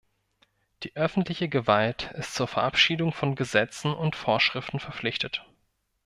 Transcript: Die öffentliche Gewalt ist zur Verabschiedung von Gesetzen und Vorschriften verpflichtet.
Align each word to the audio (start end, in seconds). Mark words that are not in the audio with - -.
Die 0.81 0.95
öffentliche 0.95 1.47
Gewalt 1.47 2.09
ist 2.15 2.33
zur 2.33 2.47
Verabschiedung 2.47 3.13
von 3.13 3.35
Gesetzen 3.35 3.93
und 3.93 4.15
Vorschriften 4.15 4.79
verpflichtet. 4.79 5.45